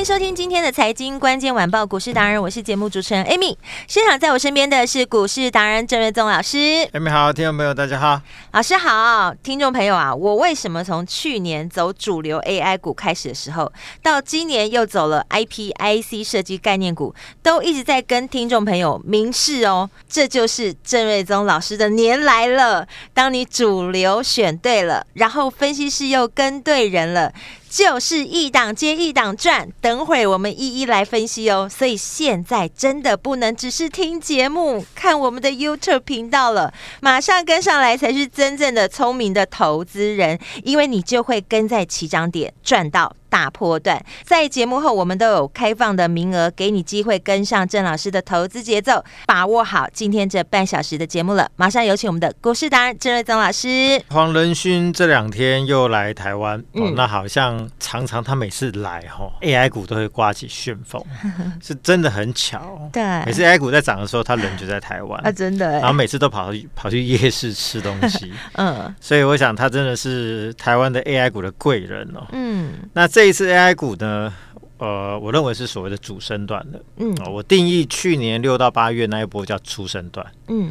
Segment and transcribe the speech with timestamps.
[0.00, 3.54] 迎收听今天的财经关键晚报股市达人，我是节目主持人 Amy。
[3.86, 6.56] 现场在我身边的是股市达人郑瑞宗老师。
[6.94, 8.18] Amy 好，听众朋友大家好，
[8.52, 13.70] 老师好，听众朋友啊，我为什么从去年走主流 AI 股开始的时候，
[14.02, 22.88] 到今年又走了 IPIC 设计概念股，都一直在跟听众朋友明示哦，这就是郑瑞宗老师的年来了。
[23.12, 27.30] 当你主流选对了，然后分析师又跟对人了。
[27.70, 31.68] 就是一档接一档赚，等会我们一一来分析哦。
[31.70, 43.14] 所以现在真的不能只是听节目、看我们的 YouTube 频道了，马上跟上来才是真正的聪明的投资人，因为你就会跟在起涨点赚到。
[43.30, 51.48] 大波段，在节目后我们都有开放的名额，给你机会跟上郑老师的投资节奏，把握好今天这半小时的节目了。
[51.56, 54.02] 马上有请我们的股市达人郑瑞宗老师。
[54.10, 61.00] 黄仁勋这两天又来台湾，嗯哦，那好像常常他每次来哈，哦，AI 股都会刮起旋风，
[61.62, 62.90] 是真的很巧。
[62.92, 65.70] 对，每次 AI 股在涨的时候，他人就在台湾啊，真的。
[65.78, 72.26] 然后每次都跑去跑去夜市吃东西， 嗯，所以我想他真的是台湾的 AI 股的贵人哦。
[72.32, 73.19] 嗯，那这。
[73.20, 74.32] 这一次 AI 股呢，
[74.78, 76.82] 呃，我认为是所谓的主升段的。
[76.96, 80.26] 嗯、哦，我定义去年六到八月那一波叫初升段。
[80.48, 80.70] 嗯，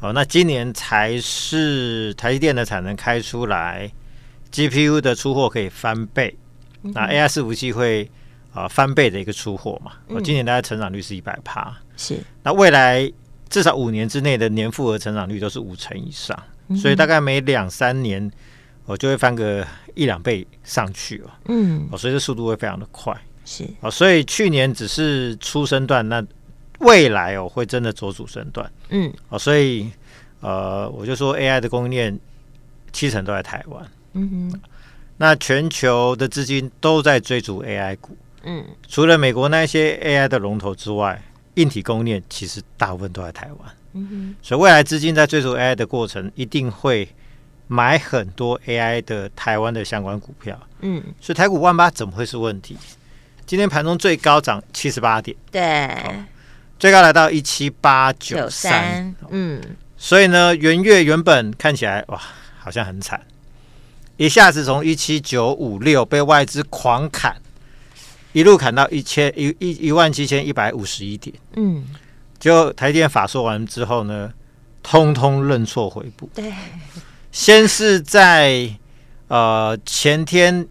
[0.00, 3.88] 哦、呃，那今年才是台积电的产能开出来
[4.50, 6.36] ，GPU 的出货可以翻倍，
[6.82, 8.02] 嗯、那 AI 伺服器会
[8.50, 9.92] 啊、呃、翻倍的一个出货嘛。
[10.08, 12.18] 我、呃、今年大概成长率是一百趴，是。
[12.42, 13.08] 那未来
[13.48, 18.28] 至少五年之内的年复合成长率都是五成以上，嗯、所以大概每两三年。
[18.86, 23.14] 我就会翻个一两倍上去哦，嗯，哦，所以这速度会非常的快，
[23.44, 23.64] 是。
[23.80, 26.24] 哦，所以去年只是初升段，那
[26.78, 29.90] 未来哦会真的走主升段，嗯，哦，所以
[30.40, 32.16] 呃，我就说 AI 的供应链
[32.92, 34.60] 七成都在台湾，嗯哼，
[35.16, 41.20] 那全球的资金都在追逐 AI 股，嗯，除了美国那些 AI 的龙头之外，
[41.54, 47.08] 硬体供应链其实大部分都在台湾，嗯哼，所以未来资金在追逐 AI 的过程一定会。
[47.68, 52.76] 买很多 AI 的台湾的相关股票，嗯，所以台股万八怎么会是问题？
[53.44, 56.24] 今天盘中最高涨七十八点，对，哦，
[56.78, 59.60] 最高来到一七八九三，嗯，
[59.96, 62.20] 所以呢，元月原本看起来哇，
[62.58, 63.20] 好像很惨，
[64.16, 67.36] 一下子从一七九五六被外资狂砍，
[68.32, 71.84] 一路砍到一千一一一万七千一百五十一点，嗯，
[72.38, 74.32] 就台电法说完之后呢，
[74.82, 76.52] 通通认错回补，对。
[77.36, 78.66] 先是在
[79.28, 80.66] 呃前天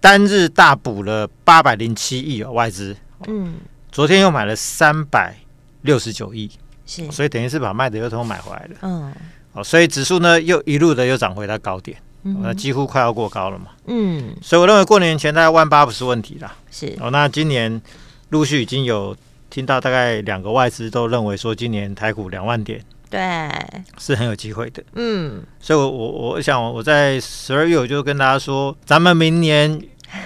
[0.00, 3.54] 单日大补了八百零七亿哦，外资，嗯，
[3.90, 5.34] 昨天又买了三百
[5.80, 6.48] 六十九亿，
[6.86, 9.12] 是，所以等于是把卖的又通通买回来了，嗯，
[9.54, 17.82] 哦，所以指数呢又一路的又涨回到高点，嗯、那几乎快要过高了嘛，嗯，所以我认为过年前大概万八不是问题啦，是，哦，那今年
[18.28, 19.16] 陆续已经有
[19.50, 22.80] 听到大概两个外资都认为说今年台股两万点。
[23.12, 23.50] 对，
[23.98, 24.82] 是很有机会的。
[24.94, 29.78] 嗯，所以我，我我我想我在十二月我就跟大家说，咱们明年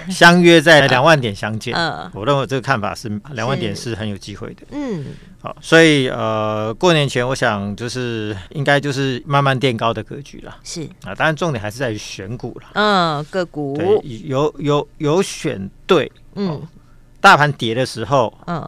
[0.09, 1.75] 相约在 两万点相见。
[1.75, 4.61] 嗯，我认为这个看法是两万点是很有机会的。
[4.71, 5.07] 嗯，
[5.41, 10.55] 好，所以呃，过年前我想就是应该就是慢慢垫高的格局了。
[10.63, 12.69] 是啊，当然重点还是在于选股了。
[12.71, 16.09] 嗯，个股对，有有有选对。
[16.35, 16.61] 嗯，
[17.19, 18.65] 大盘跌的时候，嗯，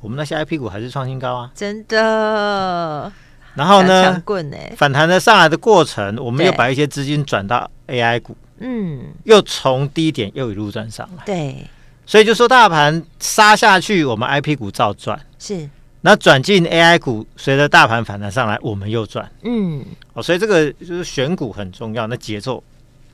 [0.00, 3.10] 我们那些 IP 股还是创新高啊，真的。
[3.58, 11.66] 然后呢，欸、反弹的上来的过程，我们又把一些资金转到 AI 股，嗯，又从低点又一路赚上来，对，
[12.06, 15.68] 所以就说大盘杀下去，我们 IP 股照赚，是，
[16.02, 22.62] 那转进 AI 股，随着大盘反弹上来，我们又赚，嗯，哦，所以这个就是选股很重要，那节奏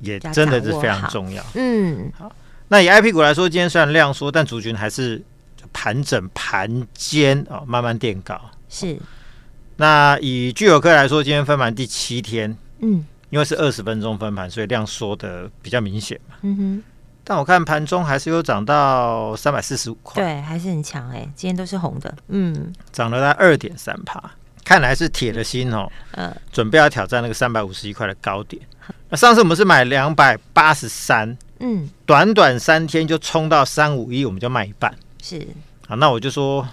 [0.01, 2.31] 也真的是非常重要，嗯，好，
[2.69, 5.23] 那以 IP 股来说，今天虽然量缩，但族群还是
[5.73, 8.39] 盘整盘间啊，慢慢垫高，
[8.69, 8.99] 是。
[9.77, 16.37] 那以聚友科来说，今天分盘第七天，嗯，因为是二十分钟分盘，所以量缩的比较明显嘛。
[16.43, 16.83] 嗯哼，
[17.25, 24.23] 但我看盘中还是有涨到三百四十五块，对，还是很强哎、欸，今天都是红的，嗯，涨了在二点三趴，
[24.65, 28.63] 看来是铁了心哦，嗯、呃，准备要挑战那个三百五十一块的高点。
[29.09, 35.47] 那上次我们是买两百八十三，嗯，短短三天就冲到三五一，我们就卖一半，是，
[35.89, 36.67] 好，那我就说，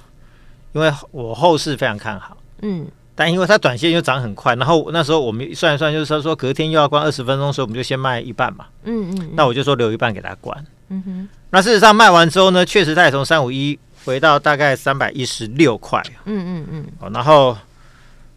[0.74, 2.88] 因为我后市非常看好，嗯。
[3.14, 8.66] 但因为它短线又涨很快，然后那时候我们算一算，就是说隔天又要关二十分钟，所以我们就先卖一半嘛。
[8.84, 9.30] 嗯，嗯嗯。
[9.36, 10.66] 那我就说留一半给他关。
[10.90, 11.30] 嗯哼。
[11.52, 16.02] 那事实上卖完之后呢，确实他也从三五一回到大概三百一十六块。
[16.26, 16.86] 嗯嗯嗯。
[17.00, 17.56] 哦，然后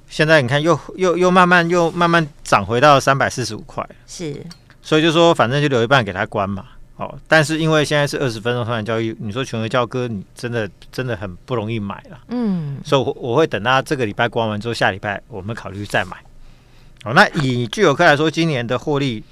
[0.08, 3.88] 现在你看又又又慢慢又慢慢涨回到三百四十五块。
[4.06, 4.44] 是。
[4.82, 6.64] 所以就说反正就留一半给他关嘛。
[6.96, 12.20] 哦，但是因为现在是二十分钟团交易，你说全额交割，你真的真的很不容易买了。
[12.28, 16.16] 嗯，所以我我会等到这个礼拜关完之后，下礼拜我们考虑再买。
[17.04, 19.24] 哦，那以聚友科来说，今年的获利，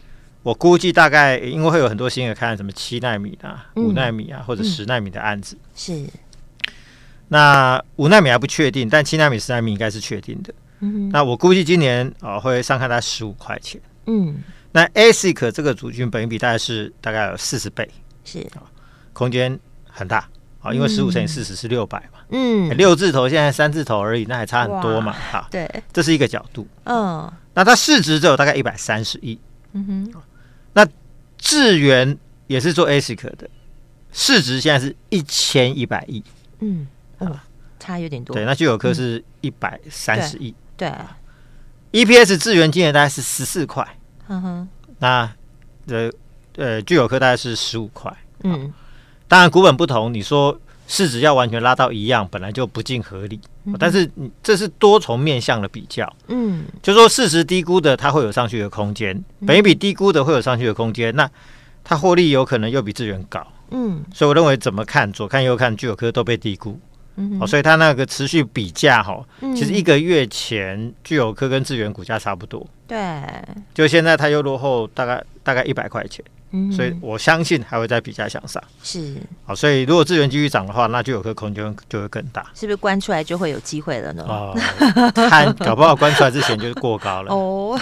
[0.42, 5.56] 我估计大概因为会有很多新的看什么七纳米啊、五纳米啊或者十纳米的案子。
[5.76, 6.04] 是。
[7.28, 10.52] 那五纳米还不确定，但七纳米、十纳米应该是确定的。
[10.80, 11.08] 嗯。
[11.10, 13.80] 那我估计今年啊会上看它十五块钱。
[14.06, 14.42] 嗯。
[14.72, 17.88] 那 ASIC 这个族群本益比大概是大概有四十倍，
[18.24, 18.40] 是。
[18.54, 18.64] 啊，
[19.12, 20.26] 空间很大
[20.60, 29.38] 啊，因为十五乘以四十是六百嘛，嗯，六字头现在三字头而已，那还差很多嘛，哈，对，这是一个角度，嗯，那它市值只有大概一百三十亿，
[29.72, 30.22] 嗯哼，
[30.72, 30.86] 那
[31.36, 32.16] 智源
[32.46, 33.50] 也是做 ASIC 的，
[34.10, 36.24] 市值现在是一千一百亿，
[36.60, 36.86] 嗯，
[37.18, 37.38] 哦，
[37.78, 40.90] 差有点多，对，那聚友科是一百三十亿，对
[41.92, 43.86] ，EPS 智源今年大概是十四块。
[44.32, 44.68] 嗯哼，
[44.98, 45.30] 那
[45.88, 46.10] 呃
[46.56, 48.10] 呃，聚友科大概是十五块，
[48.44, 48.72] 嗯，
[49.28, 50.58] 当然股本不同，你说
[50.88, 54.10] 市值要完全拉到一样，本来就不尽合理，嗯、但是
[54.42, 61.30] 这是多重面向的比较，嗯，就说市值低估的它会有上去的空间，本一比低估的会有上去的空间，那
[61.84, 66.80] 它获利有可能又比资源高，嗯，所以我认为怎么看左看右看，聚友科都被低估。
[67.16, 69.22] 嗯，哦，所以它那个持续比价哈，
[69.54, 73.22] 其实一个月前聚友科跟资源股价差不多，对，
[73.72, 79.16] 就现在它又落后大概大概一百块钱，嗯，所以我相信还会再比价向上，是，
[79.46, 84.24] 好，所以如果资源继续涨的话，那就有个空间就会更大，是不是关出来就会有机会了呢？
[84.28, 84.54] 哦，
[85.14, 87.32] 看搞不好关出来之前就是过高了。
[87.34, 87.80] 哦，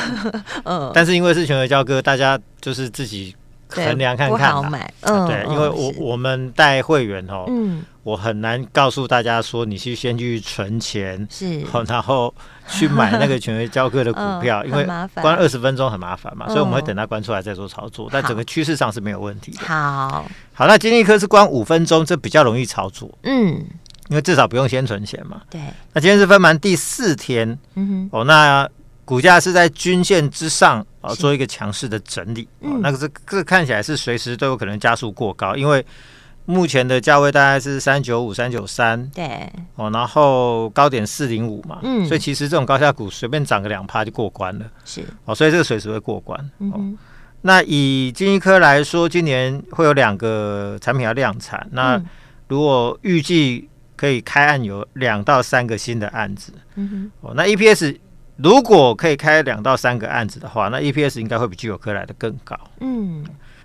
[0.64, 3.34] 嗯，但是因为是全额交割，大家就是自己。
[3.70, 12.34] 衡量看看，好买，嗯，对，因为我我们带会员哦，嗯，我很难告诉大家说，你去先去存钱，是，然后
[12.68, 14.84] 去买那个权威交割的股票，因为
[15.14, 19.66] 关二十分钟很麻烦嘛，所以我们会等它关出来再做操作，但整个趋势上是没有问题的。
[19.66, 23.64] 好，好，那金立科是关五分钟，这比较容易操作，嗯，
[24.08, 25.42] 因为至少不用先存钱嘛。
[25.48, 25.60] 对，
[25.92, 28.68] 那今天是分盘第四天，嗯哼，哦，那。
[29.02, 32.46] 股价是在均线之上啊，做一个强势的整理。
[32.60, 35.84] 嗯，那个是这看起来是随时都有可能加速过高，因为
[36.46, 46.38] 目前的价位大概是三九五、三九三，对，哦，然后高点四零五嘛，嗯，所以其实这种高价股随便涨个两趴就过关了，是，哦，所以这个随时会过关。
[46.58, 46.80] 哦，
[47.42, 52.02] 那以金一科来说，今年会有两个产品要量产，那
[52.48, 57.96] 如果预计可以开案有两到三个新的案子，嗯哼，哦，那 EPS。
[58.42, 62.56] 如果可以开两到三个案子的话，那 EPS 应该会比聚友科来的更高。
[62.80, 63.24] 嗯，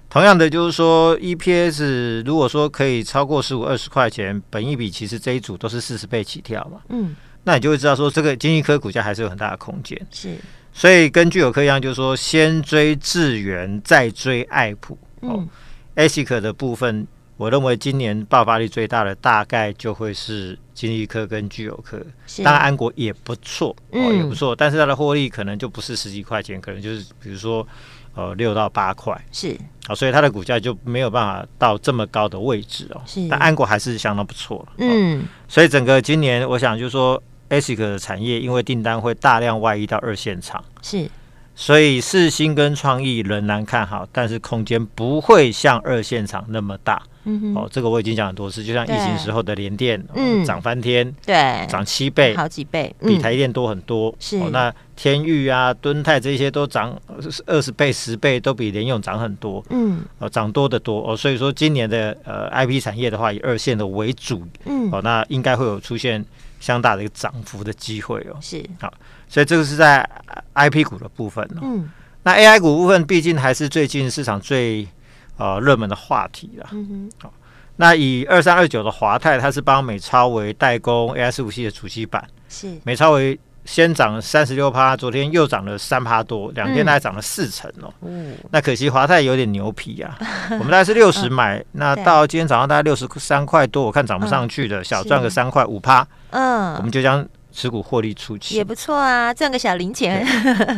[0.09, 6.79] 同样的就是说，EPS 如果说可以超过十五二十块钱，本一比其实这一组都是四十倍起跳嘛。
[6.89, 9.99] 嗯，那你就会知道说，这个金立科股价还是有很大的空间。
[10.11, 10.35] 是，
[10.73, 14.97] 所以跟聚友科一样，就是说先追智源，再追爱普。
[15.21, 15.47] 嗯
[15.95, 17.07] ，ASIC 的部分。
[17.37, 21.99] 我认为今年爆发力最大的大概就会是金立科跟聚友科，
[22.43, 27.67] 当然安国也不错，哦也不错，但是它的获利可能就不是十几块钱，可能就是比如说
[28.13, 41.09] 呃六到八块，是，好，所以它的股价就没有办法到这么高的位置哦，是，但安国还是相当不错，嗯，所以整个今年我想就是说 ASIC 的产业因为订单会大量外溢到二线厂，是。
[41.57, 47.01] 所以四星跟创意仍然看好，但是空间不会像二线厂那么大。
[47.25, 54.15] 嗯，哦，这个我已经讲很多次，就像疫情时候的联电，嗯，涨翻天，对，涨七倍，好几倍，比台电多很多。
[54.19, 56.97] 是，那天钰啊、敦泰这些都涨
[57.45, 59.63] 二十倍、十倍，都比联用涨很多。
[59.69, 61.17] 嗯，哦，涨多的多哦。
[61.17, 64.43] 所以说今年的呃 IP 产业的话，以二线的为主。
[64.65, 66.23] 嗯，哦，那应该会有出现
[66.59, 68.37] 相当大的一个涨幅的机会哦。
[68.41, 68.93] 是，好。
[69.27, 70.07] 所以这个是在
[70.53, 71.89] IP 股的部分，嗯，
[72.21, 74.87] 那 AI 股部分毕竟还是最近市场最
[75.37, 76.67] 呃热门的话题了。
[76.71, 77.33] 嗯哼，好，
[77.77, 82.77] 那以二三二九的华泰，它是帮美超为代工 AI 伺服器的主机板，是。
[82.83, 87.91] 美超为先涨三十六趴，昨天又涨了三趴多，两天大概涨了四成哦。
[88.01, 90.17] 嗯，那可惜华泰有点牛皮啊，
[90.51, 96.07] 我们大概是六十买，嗯、那到今天早上大概六十三块多，我看涨不上去的，嗯、小赚个三块五趴。
[96.29, 100.23] 嗯，我们就将持股获利出去，也不错啊，赚个小零钱。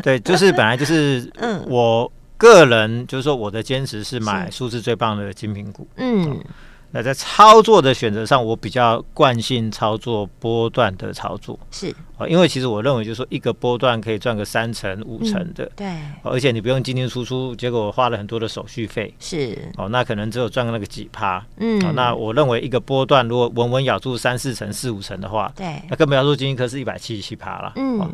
[0.01, 5.87] 对，对，就是本来就是， 嗯，我个人就是说我的坚持是买数字最棒的精品股。
[5.95, 6.31] 嗯。
[6.31, 6.43] 嗯
[6.89, 11.93] 那在操作的选择上，我比较惯性操作波段的操作，是。
[12.17, 19.69] 啊，因为其实我认为就是说一个波段可以赚个三成五成的，嗯、对，而且你不用进进出出，结果我花了很多的手续费，是。
[19.75, 28.09] 哦，那可能只有赚个那个几趴，嗯，那我认为一个波段如果稳稳咬住三四成四五成的话，对，那更不要说金一科是一百七十七趴了，嗯，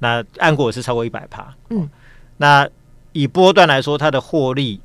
[0.00, 1.88] 那按过我是超过一百趴，嗯，
[2.36, 2.68] 那
[3.12, 4.80] 以波段来说，它的获利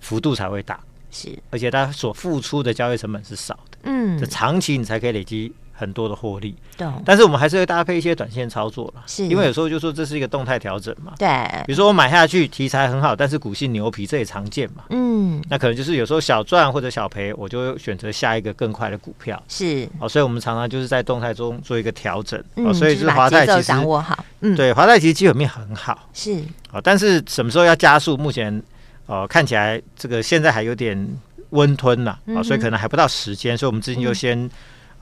[0.00, 0.78] 幅度才会大。
[1.10, 6.54] 是，而且它所付出的交易成本是少的，嗯，这长期你才可以累积很多的获利。
[6.76, 11.14] 对，但是我们还是会搭配一些短线操作了，是，因为有时候就说这是一个动态调整嘛。
[11.16, 11.28] 对，
[11.64, 14.84] 比如说我买下去题材很好，但是股性牛皮，这也常见嘛。
[14.90, 19.42] 嗯，那可能就是有时候小赚或者小赔，我就选择下一个更快的股票。
[19.48, 22.38] 是，哦，所以我们常常就是在动态中做一个调整。
[22.56, 26.10] 哦，所以就是华泰其实掌握好，嗯，对，华泰其实基本面很好。
[26.12, 26.42] 是，
[26.76, 28.16] 哦，但是什么时候要加速？
[28.16, 28.62] 目前。
[29.06, 30.98] 哦、呃，看起来这个现在还有点
[31.50, 34.36] 温吞呐，啊、所以可能还不到时间，所以我们最近就先。
[34.36, 34.50] 嗯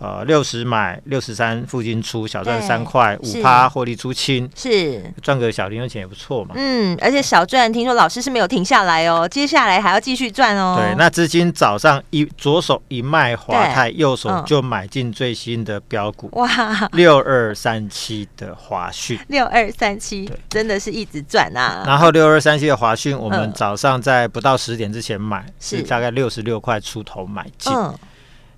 [0.05, 6.55] 呃，六十买六十三附近出，小赚三块五趴获利出清，是赚个小零用钱也不错嘛。
[6.59, 10.77] 嗯，而且小赚，听说老师是没有停下来哦，接下来还要继续赚哦。
[10.79, 21.83] 对，那资金早上一左手一卖华泰，右手就买进最新的标股哇，六二三七的华讯，六二三七，真的是一直赚啊。
[21.87, 27.73] 然后六二三七的华讯，我们早上在不到十点之前买，是大概六十六块出头买进。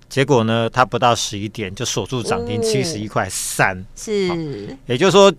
[0.09, 5.31] 结果呢，它不到十一点就锁住涨停七十一块三，是，也就是说，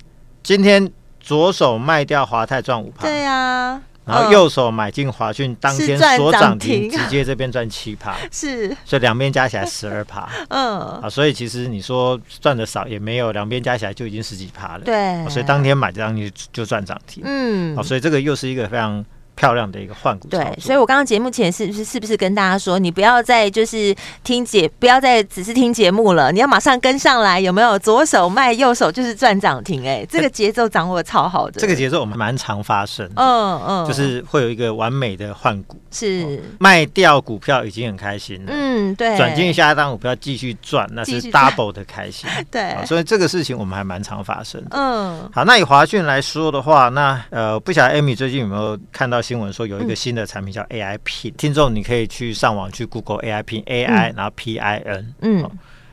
[0.43, 19.05] 今天左手卖掉华泰赚五趴，对啊，然后右手买进华讯，当天锁涨停，直接这边赚七趴， 是，所以两边加起来十二趴， 嗯，啊，所以其实你说赚的少也没有，两边加起来就已经十几趴了，对，所以当天买这张就就赚涨停，嗯，啊，所以这个又是一个非常。
[19.39, 27.79] 漂亮的一个换股，对，所以我刚刚节目前是不是是不是跟大家说，你不要再就是听节，不要再只是听节目了，你要马上跟上来，有没有？
[27.79, 31.61] 左手卖，右手就是赚涨停，哎，这个节奏掌握的超好的。
[31.61, 36.43] 这个节奏我们蛮常发生，嗯嗯，就是会有一个完美的换股，是。
[36.59, 44.61] 卖掉股票已经很开心了，嗯，对，转进下一档股票继续赚，那是 double 的开心， 对，所以这个事情我们还蛮常发生。
[44.63, 49.23] 的，嗯，好，那以华讯来说的话，那呃，不晓得 Amy 最近有没有看到？
[49.29, 55.51] 新闻说有一个新的产品叫 AI Pin，听众你可以去上网去 Google AI Pin，AI 然后 P I N，嗯，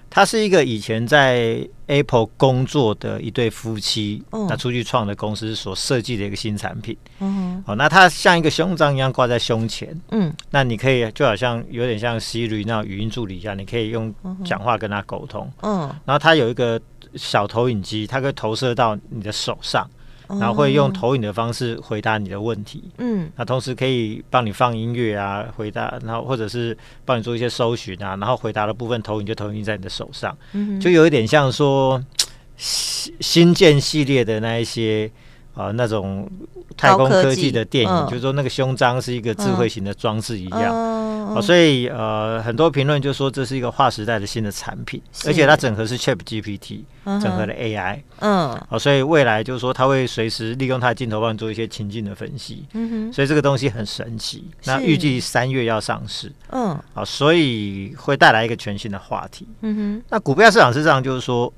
[0.09, 14.15] 它是一个以前在 Apple 工作的一对夫妻，那出去创的公司所设计的一个新产品，嗯，哦，那它像一个胸章一样挂在胸前，嗯，那你可以就好像有点像 Siri 那种语音助理一样，你可以用
[14.45, 16.79] 讲话跟他沟通，嗯，然后它有一个
[17.15, 19.85] 小投影机，它可以投射到你的手上。
[20.27, 32.03] 然后会用投影的方式回答你的问题，嗯，那同时可以帮你放音乐啊，回答，然后或者是帮你做一些搜寻啊，然后回答的部分投影就投影在你的手上，嗯，就有一点像说
[32.57, 35.11] 新新建系列的那一些。
[35.55, 36.29] 啊，那种
[36.75, 54.43] 太空科技的电影，嗯、就是说那个胸章是一个智慧型的装置一样，嗯嗯、所以呃，很多评论就说这是一个划时代的新的产品，而且它整合是 Chat GPT，整合了 AI，嗯，啊，所以未来就是说它会随时利用它的镜头帮你做一些情境的分析，嗯哼，所以这个东西很神奇。
[54.65, 61.51] 那预计三月要上市，嗯，啊，所以会带来一个全新的话题，嗯哼，那股票市场是这样，就是说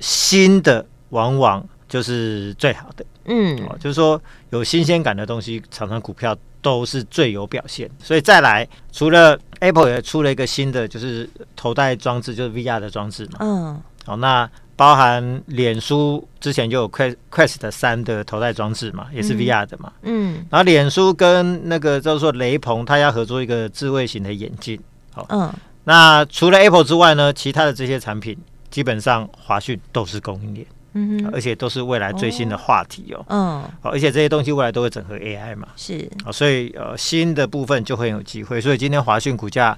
[0.00, 3.04] 新的往往就是最好的。
[3.26, 7.90] 嗯，哦就是说有新鲜感的东西，常常股票都是最有表现。
[7.98, 13.38] 所以再来，除了 Apple 也出了一个新的，就是头戴装置，就是 VR 的装置嘛。
[13.40, 19.92] 嗯，好，那包含脸书之前就有 Quest Quest 三的头戴装置嘛，也是 VR 的嘛。
[20.02, 24.78] 嗯，然后脸书跟那个叫做雷朋，他要合作一个智慧型的眼镜。
[25.12, 25.52] 好，嗯，
[25.84, 28.36] 那除了 Apple 之外呢，其他的这些产品
[28.68, 30.66] 基本上华讯都是供应链。
[30.94, 33.24] 嗯，而且都是未来最新的话题哦。
[33.28, 35.68] 嗯，好，而且这些东西未来都会整合 AI 嘛。
[35.76, 38.60] 是，啊，所以呃，新的部分就会有机会。
[38.60, 39.76] 所以今天华讯股价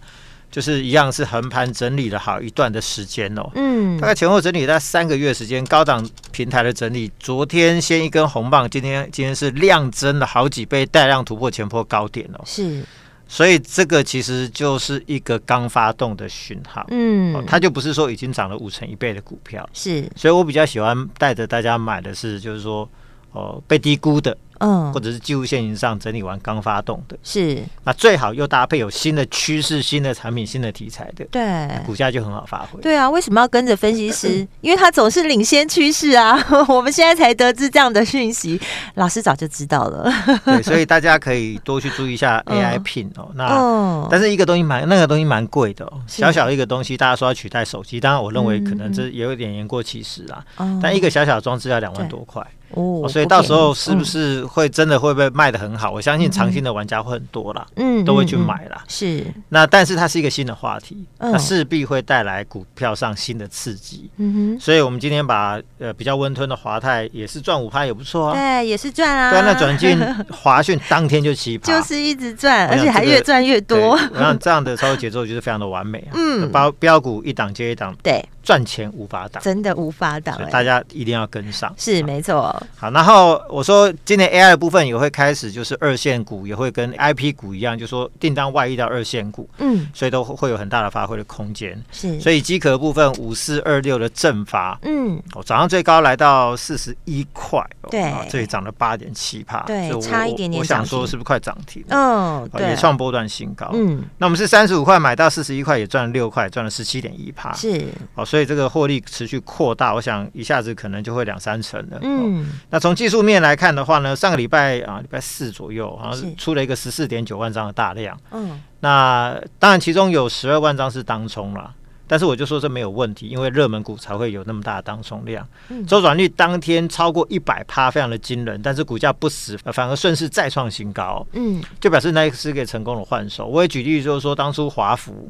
[0.50, 3.50] 就是一样是横盘整理了好一段的时间哦。
[3.54, 7.10] 嗯，大概前后整理在三个月时间，高档平台的整理。
[7.18, 12.40] 昨天先一根红棒，今天今天是量增了好几倍，带量突破前波高点哦。
[12.44, 12.82] 是，
[13.28, 22.88] 所以这个其实就是一个刚发动的讯号，嗯、哦，它就不是说已经涨了五成一倍的股票，是，所以我比较喜欢带着大家买的是，就是说，
[23.32, 24.36] 哦，被低估的。
[24.60, 32.80] 嗯，或者是技术线型上整理完刚发动的，是那最好又搭配有新的趋势、新的产品、新的题材的，对，股价就很好发挥。
[32.80, 34.46] 对啊，为什么要跟着分析师？
[34.60, 36.36] 因为他总是领先趋势啊。
[36.68, 38.60] 我们现在才得知这样的讯息，
[38.94, 40.12] 老师早就知道了。
[40.44, 43.30] 对， 所以大家可以多去注意一下 AI Pin 哦。
[43.34, 50.44] 那、嗯、但是一个东西蛮那个东西蛮贵的哦，小小一个东西，大家说要取代手机，当然我认为可能这也有点言过其实啊。
[50.58, 52.44] 嗯、但一个小小装置要两万多块。
[52.70, 55.90] 哦，所以到时候是不是会真的会被卖的很好？
[55.90, 58.82] 我相信长兴的玩家会很多啦，嗯，都会去买啦。
[58.88, 64.10] 是，那但是它是一个新的话题，它势必会带来股票上新的刺激。
[64.16, 69.30] 嗯哼，所以我们今天把呃比较温吞的华泰也是赚五趴也不错啊，对，也是赚啊。
[69.30, 69.98] 对，那转进
[70.30, 73.90] 华讯当天就七趴，就是一直赚，而且还越赚越多。
[73.90, 76.12] 我想这样的操作节奏就是非常的完美啊。
[76.18, 78.24] 嗯，标标股一档接一档，对。
[78.46, 81.74] 赚钱无法挡，真的无法挡，大家一定要跟上。
[81.76, 82.54] 是没错。
[82.76, 91.76] 好，然后我说今年 AI 的部分也会开始，就是二线股也会跟 IP 股一样，就是说订单外溢到二线股，嗯，所以都会有很大的发挥的空间。
[91.90, 97.60] 是，所以机壳部分五四二六的正发，嗯，哦，早上最高来到四十一块，
[97.90, 100.60] 对，这里涨了八点七趴，对，差一点点。
[100.60, 101.84] 我想说是不是快涨停？
[101.88, 103.70] 嗯，对，也创波段新高。
[103.74, 107.52] 嗯，那我们是三十五块买到四十一块，也赚了六块，赚了十七点一帕。
[107.54, 111.98] 是，哦，所以这个获利持续扩大，我想一下子可能就会两三成了。
[112.02, 118.18] 嗯、哦，那从技术面来看的话呢，上个礼拜啊，礼拜四左右好像是出了一个十四点九万张的大量。
[118.32, 121.72] 嗯，那当然其中有十二万张是当冲了。
[122.06, 125.46] 但是我就说这没有问题，因为热门股才会有那么大的当冲量，
[125.86, 128.60] 周转率当天超过一百趴，非常的惊人。
[128.62, 133.46] 但是股价不死，反而顺势再创新高，嗯，就表示那是个成功的换手。
[133.46, 135.28] 我也举例就是说，当初华孚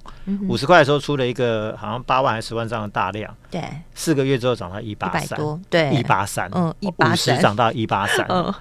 [0.49, 3.63] 五十块的时候出了一个好像八万还是十万张的大量，对，
[3.95, 5.39] 四个月之后涨到一八三，
[5.71, 7.41] 对，一八三，嗯，一八三。
[7.41, 8.55] 涨到一八三，嗯。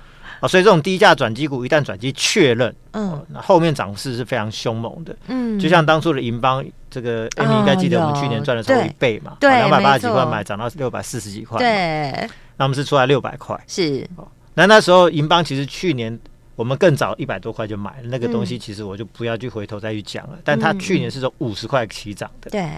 [0.45, 14.07] 啊，所以这种低价转机股一旦转机确认，嗯，那后面涨势是非常凶猛的，嗯，就像当初的银邦，这个 Amy 应该记得我们去年赚的时候一倍嘛，对，两百八十几块买，涨到六百四十几块，对，那我们是出来六百块，是，
[14.53, 16.17] 那那时候银邦其实去年
[16.55, 22.69] 我们更早一百多块就买了那个东西，其实我就不要去回头再去讲了，但它去年是从五十块起涨的，对，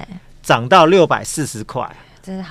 [0.42, 1.90] 涨到六百四十块。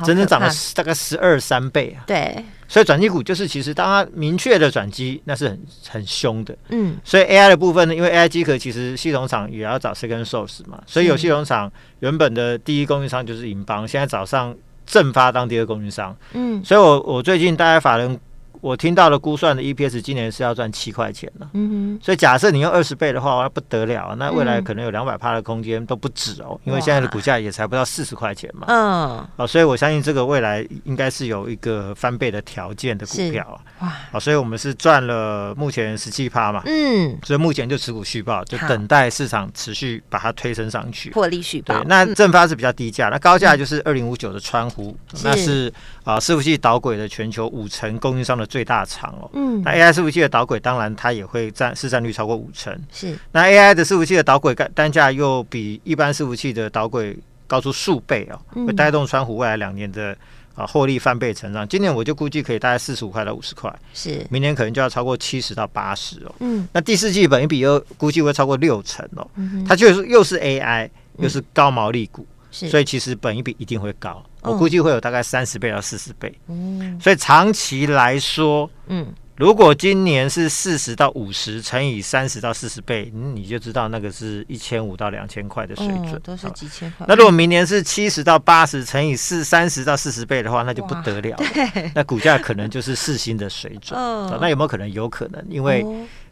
[0.07, 2.01] 真的涨了大概十二三倍啊！
[2.07, 6.57] 对，所以转机股就是其实当它明确的转机，那是很很凶的。
[6.69, 16.17] 嗯，所以 AI 的部分呢，因为 AI 机壳其实系统厂也要找 second source 嘛，所以有系统厂原本的第一供应商就是银邦，现在早上正发当第二供应商。
[16.33, 18.19] 嗯，所以我我最近大概法人。
[18.61, 41.75] 我听到的估算的 EPS 今年是要赚七块钱了，嗯哼，所以假设你用二十倍的话，那不得了，那未来可能有两百趴的空间都不止哦，因为现在的股价也才不到四十块钱嘛，嗯，哦，所以我相信这个未来应该是有一个翻倍的条件的股票啊，哇，好，所以我们是赚了目前十七趴嘛，嗯，所以目前就持股续报，就等待市场持续把它推升上去，获利续报。
[41.79, 45.73] 对，那正发是比较低价，那高价就是二零五九的川湖，那是
[46.07, 48.47] 啊伺服器导轨的全球五成供应商的。
[48.47, 53.19] 最大厂哦，嗯，那 AI 伺服器的导轨当然它也会占市占率超过五成，是。
[53.33, 60.17] 那 AI 的伺服器的导轨单单价又比一般伺服器的导轨高出数倍哦，会带动川湖未来两年的
[60.55, 61.67] 啊获利翻倍成长。
[61.67, 64.25] 今年我就估计可以大概四十五块到五十块，是。
[64.31, 66.69] 明年可能就要超过七十到八十哦，嗯。
[66.73, 69.29] 那第四季本一比又估计会超过六成哦，
[69.69, 70.89] 它就是又是 AI
[71.19, 72.25] 又是高毛利股。
[72.71, 76.33] 所以其实本一比一定会高，我估计会有大概三十倍到四十倍。
[76.49, 87.05] 嗯，所以长期来说，嗯，如果今年是四十到五十乘以三十到四十倍，你就知道那个是一千五到两千块的水准，都是几千块。
[87.07, 91.37] 那如果明年是七十到八十乘以四三十到四十倍的话，那就不得了，
[91.95, 93.99] 那股价可能就是四星的水准。
[94.41, 94.91] 那有没有可能？
[94.91, 95.85] 有可能，因为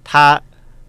[0.02, 0.40] 它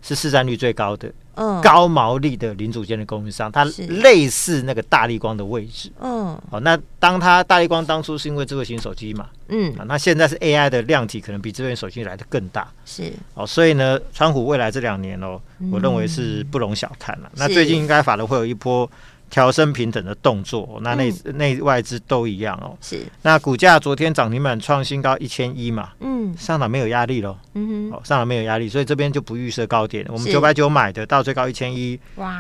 [0.02, 1.12] 是市占率最高的。
[1.36, 5.92] 嗯，高毛利的零组件的供应商，它类似那个大力光的位置。
[6.02, 12.68] 嗯，好，那当它大力光当初是因为智慧型手机嘛，嗯，啊，那现在是 AI 的量体可能比智慧型手机来的更大。
[12.86, 15.40] 是，哦，所以呢，川股未来这两年哦，
[15.72, 17.32] 我认为是不容小看了。
[17.36, 18.90] 那最近应该法人会有一波。
[19.36, 22.72] 调升平等的动作，那内内外资都一样哦。
[22.80, 30.06] 是，那股价昨天涨停板创新高一千一嘛，嗯，上涨没有压力喽，嗯哼，哦，上涨没有压力，所以这边就不预设高点。
[30.08, 32.34] 我们九百九买的到最高一千一，哇，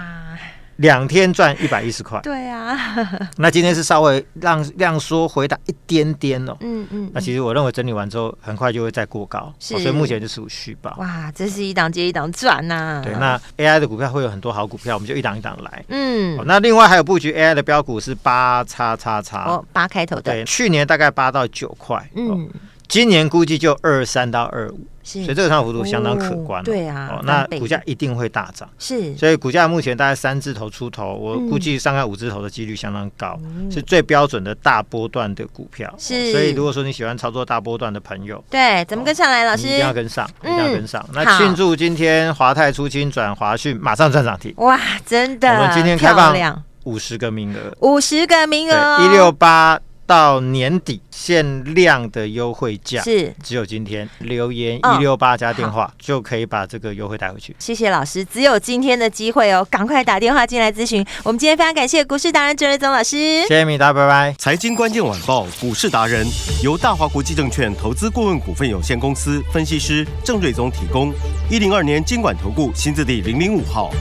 [0.77, 2.19] 两天赚一百一十块。
[2.21, 2.77] 对啊，
[3.38, 6.55] 那今天是稍微让量缩回档一点点哦。
[6.59, 7.09] 嗯嗯。
[7.13, 10.95] 那其实我认为整理完之后，很快就会再过高，所以目前就是属续报。
[10.97, 13.01] 哇，这是一档接一档赚呐。
[13.03, 15.85] 对，那 AI 的股票会有很多好股票，我们就一档一档来。
[15.89, 16.39] 嗯。
[16.45, 20.21] 那另外还有布局 AI 的标股是八叉叉叉哦，八开头的。
[20.23, 22.09] 对，去年大概八到九块。
[22.15, 22.49] 嗯。
[22.88, 24.79] 今年估计就二三到二五。
[25.06, 25.24] 是。
[25.24, 39.68] 所以这个上涨幅度相当可观，哦，对啊，哦，那股价一定会大涨，是，所以股价目前大概三字头出头，我估计上看五字头的几率相当高，嗯，是最标准的大波段的股票，是，哦，所以如果说你喜欢操作大波段的朋友，对，怎么跟上来，老师？
[39.68, 41.02] 一定要跟上，一定要跟上。
[41.10, 49.80] 嗯，那庆祝今天华泰出清转华讯，马上赚涨停，哇，真的，我们今天开放五十个名额，五十个名额，一六八。
[50.08, 57.56] 到年底限量的优惠价是只有今天留言一六八加电话就可以把这个优惠带回去。
[57.58, 61.04] 谢谢老师，只有今天的机会哦，赶快打电话进来咨询。
[61.24, 64.36] 我们今天非常感谢股市达人郑瑞宗老师，谢谢米达，拜拜。
[64.38, 66.26] 财经关键晚报股市达人
[66.63, 71.12] 由大华国际证券投资顾问股份有限公司分析师郑瑞宗提供。
[71.50, 73.91] 一零二年金管投顾新字第零零五号。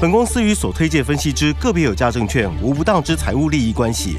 [0.00, 4.18] 本公司与所推荐分析之个别有价证券无不当之财务利益关系。